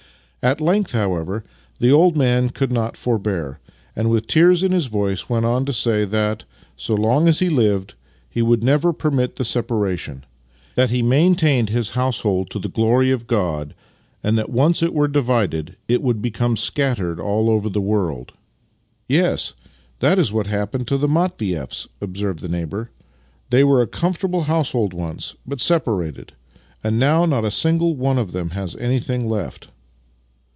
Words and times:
At 0.43 0.59
length, 0.59 0.93
however, 0.93 1.43
the 1.79 1.91
old 1.91 2.17
man 2.17 2.49
could 2.49 2.71
not 2.71 2.97
forbear, 2.97 3.59
and 3.95 4.09
with 4.09 4.25
tears 4.25 4.63
in 4.63 4.71
his 4.71 4.87
voice 4.87 5.29
went 5.29 5.45
on 5.45 5.65
to 5.65 5.71
say 5.71 6.03
that, 6.03 6.45
so 6.75 6.95
long 6.95 7.27
as 7.27 7.37
he 7.37 7.47
lived, 7.47 7.93
he 8.27 8.41
would 8.41 8.63
never 8.63 8.91
permit 8.91 9.35
the 9.35 9.43
separa 9.43 9.95
tion; 9.99 10.25
that 10.73 10.89
he 10.89 11.03
maintained 11.03 11.69
his 11.69 11.91
household 11.91 12.49
to 12.49 12.57
the 12.57 12.69
glory 12.69 13.11
of 13.11 13.27
God; 13.27 13.75
and 14.23 14.35
that, 14.35 14.49
once 14.49 14.81
it 14.81 14.95
were 14.95 15.07
divided, 15.07 15.75
it 15.87 16.01
would 16.01 16.23
become 16.23 16.57
scattered 16.57 17.19
all 17.19 17.47
over 17.47 17.69
the 17.69 17.79
world." 17.79 18.33
Yes, 19.07 19.53
that 19.99 20.17
is 20.17 20.33
what 20.33 20.47
happened 20.47 20.87
to 20.87 20.97
the 20.97 21.07
Matvieffs," 21.07 21.87
observed 22.01 22.39
the 22.39 22.49
neighbour." 22.49 22.89
They 23.51 23.63
were 23.63 23.83
a 23.83 23.85
comfortable 23.85 24.41
household 24.41 24.91
once, 24.95 25.35
but 25.45 25.61
separated— 25.61 26.33
and 26.83 26.97
now 26.97 27.25
not 27.27 27.45
a 27.45 27.51
single 27.51 27.95
one 27.95 28.17
of 28.17 28.31
them 28.31 28.49
has 28.57 28.75
anything 28.77 29.29
left." 29.29 29.67